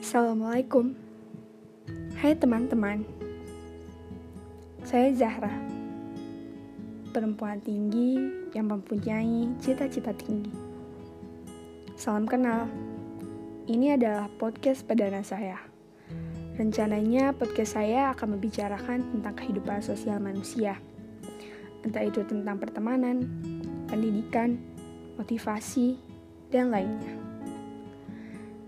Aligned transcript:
Assalamualaikum. 0.00 0.96
Hai 2.16 2.32
teman-teman. 2.32 3.04
Saya 4.80 5.12
Zahra. 5.12 5.52
Perempuan 7.12 7.60
tinggi 7.60 8.16
yang 8.56 8.72
mempunyai 8.72 9.52
cita-cita 9.60 10.16
tinggi. 10.16 10.56
Salam 12.00 12.24
kenal. 12.24 12.64
Ini 13.68 14.00
adalah 14.00 14.32
podcast 14.40 14.88
perdana 14.88 15.20
saya. 15.20 15.60
Rencananya 16.56 17.36
podcast 17.36 17.76
saya 17.76 18.16
akan 18.16 18.40
membicarakan 18.40 19.04
tentang 19.04 19.36
kehidupan 19.36 19.84
sosial 19.84 20.16
manusia. 20.16 20.80
Entah 21.84 22.08
itu 22.08 22.24
tentang 22.24 22.56
pertemanan, 22.56 23.28
pendidikan, 23.84 24.64
motivasi, 25.20 26.00
dan 26.48 26.72
lainnya 26.72 27.19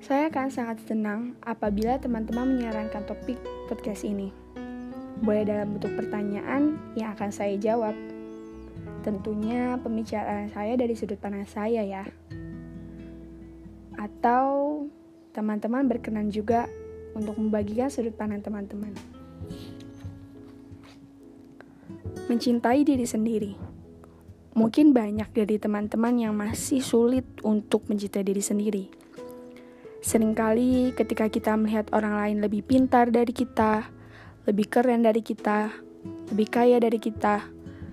saya 0.02 0.34
akan 0.34 0.50
sangat 0.50 0.82
senang 0.82 1.38
apabila 1.46 1.94
teman-teman 1.94 2.58
menyarankan 2.58 3.06
topik 3.06 3.38
podcast 3.70 4.02
ini. 4.02 4.34
Boleh 5.22 5.46
dalam 5.46 5.78
bentuk 5.78 5.94
pertanyaan 5.94 6.74
yang 6.98 7.14
akan 7.14 7.30
saya 7.30 7.54
jawab. 7.54 7.94
Tentunya 9.06 9.78
pembicaraan 9.78 10.50
saya 10.50 10.74
dari 10.74 10.98
sudut 10.98 11.22
pandang 11.22 11.46
saya 11.46 11.86
ya. 11.86 12.02
Atau 13.94 14.90
teman-teman 15.30 15.86
berkenan 15.86 16.34
juga 16.34 16.66
untuk 17.14 17.38
membagikan 17.38 17.86
sudut 17.86 18.18
pandang 18.18 18.42
teman-teman. 18.42 18.90
Mencintai 22.26 22.82
diri 22.82 23.06
sendiri. 23.06 23.54
Mungkin 24.58 24.90
banyak 24.90 25.30
dari 25.30 25.62
teman-teman 25.62 26.18
yang 26.18 26.34
masih 26.34 26.82
sulit 26.82 27.24
untuk 27.46 27.86
mencintai 27.86 28.26
diri 28.26 28.42
sendiri 28.42 29.01
Seringkali 30.02 30.98
ketika 30.98 31.30
kita 31.30 31.54
melihat 31.54 31.86
orang 31.94 32.18
lain 32.18 32.36
lebih 32.42 32.66
pintar 32.66 33.14
dari 33.14 33.30
kita, 33.30 33.86
lebih 34.50 34.66
keren 34.66 35.06
dari 35.06 35.22
kita, 35.22 35.70
lebih 36.34 36.48
kaya 36.50 36.82
dari 36.82 36.98
kita, 36.98 37.46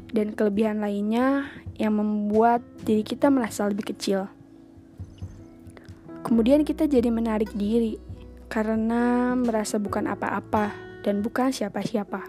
dan 0.09 0.33
kelebihan 0.33 0.81
lainnya 0.81 1.45
yang 1.77 2.01
membuat 2.01 2.65
diri 2.81 3.05
kita 3.05 3.29
merasa 3.29 3.69
lebih 3.69 3.93
kecil. 3.93 4.25
Kemudian 6.25 6.65
kita 6.65 6.89
jadi 6.89 7.13
menarik 7.13 7.53
diri 7.53 8.01
karena 8.49 9.37
merasa 9.37 9.77
bukan 9.77 10.09
apa-apa 10.09 10.73
dan 11.05 11.21
bukan 11.21 11.53
siapa-siapa. 11.53 12.25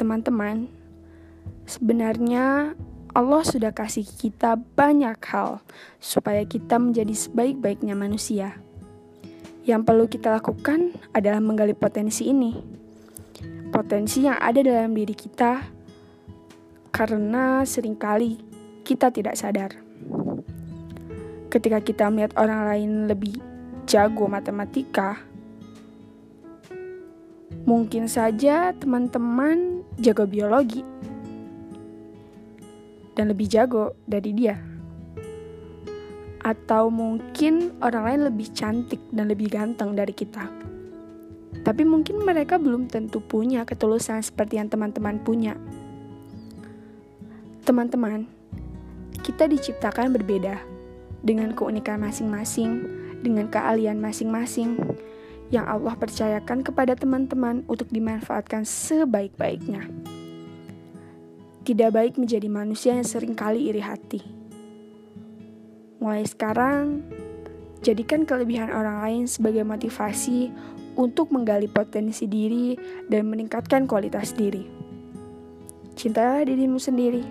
Teman-teman, 0.00 0.66
sebenarnya 1.68 2.74
Allah 3.12 3.44
sudah 3.44 3.76
kasih 3.76 4.08
kita 4.08 4.56
banyak 4.56 5.20
hal 5.28 5.60
supaya 6.00 6.48
kita 6.48 6.80
menjadi 6.80 7.12
sebaik-baiknya 7.12 7.92
manusia. 7.92 8.56
Yang 9.68 9.80
perlu 9.84 10.04
kita 10.08 10.32
lakukan 10.32 10.96
adalah 11.12 11.44
menggali 11.44 11.76
potensi 11.76 12.32
ini. 12.32 12.56
Potensi 13.68 14.24
yang 14.24 14.40
ada 14.40 14.64
dalam 14.64 14.96
diri 14.96 15.12
kita 15.12 15.60
karena 16.88 17.60
sering 17.68 18.00
kali 18.00 18.40
kita 18.80 19.12
tidak 19.12 19.36
sadar. 19.36 19.76
Ketika 21.52 21.84
kita 21.84 22.08
melihat 22.08 22.32
orang 22.40 22.64
lain 22.64 22.90
lebih 23.12 23.36
jago 23.84 24.24
matematika, 24.24 25.20
mungkin 27.68 28.08
saja 28.08 28.72
teman-teman 28.72 29.84
jago 30.00 30.24
biologi 30.24 30.80
dan 33.16 33.32
lebih 33.32 33.48
jago 33.48 33.96
dari 34.08 34.32
dia. 34.32 34.56
Atau 36.42 36.90
mungkin 36.90 37.76
orang 37.78 38.04
lain 38.08 38.20
lebih 38.32 38.50
cantik 38.50 38.98
dan 39.14 39.30
lebih 39.30 39.52
ganteng 39.52 39.94
dari 39.94 40.10
kita. 40.10 40.50
Tapi 41.62 41.86
mungkin 41.86 42.26
mereka 42.26 42.58
belum 42.58 42.90
tentu 42.90 43.22
punya 43.22 43.62
ketulusan 43.62 44.18
seperti 44.18 44.58
yang 44.58 44.66
teman-teman 44.66 45.22
punya. 45.22 45.54
Teman-teman, 47.62 48.26
kita 49.22 49.46
diciptakan 49.46 50.10
berbeda 50.10 50.58
dengan 51.22 51.54
keunikan 51.54 52.02
masing-masing, 52.02 52.82
dengan 53.22 53.46
keahlian 53.46 54.02
masing-masing 54.02 54.74
yang 55.54 55.68
Allah 55.70 55.94
percayakan 55.94 56.66
kepada 56.66 56.98
teman-teman 56.98 57.62
untuk 57.70 57.86
dimanfaatkan 57.94 58.66
sebaik-baiknya. 58.66 59.86
Tidak 61.62 61.90
baik 61.94 62.18
menjadi 62.18 62.50
manusia 62.50 62.98
yang 62.98 63.06
sering 63.06 63.38
kali 63.38 63.70
iri 63.70 63.78
hati. 63.78 64.18
Mulai 66.02 66.26
sekarang, 66.26 67.06
jadikan 67.86 68.26
kelebihan 68.26 68.74
orang 68.74 68.98
lain 69.06 69.24
sebagai 69.30 69.62
motivasi 69.62 70.50
untuk 70.98 71.30
menggali 71.30 71.70
potensi 71.70 72.26
diri 72.26 72.74
dan 73.06 73.30
meningkatkan 73.30 73.86
kualitas 73.86 74.34
diri. 74.34 74.66
Cintailah 75.94 76.42
dirimu 76.42 76.82
sendiri. 76.82 77.22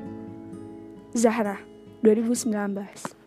Zahra, 1.11 1.59
2019 1.99 3.20